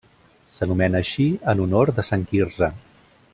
[0.53, 2.71] S'anomena així en honor de Sant Quirze.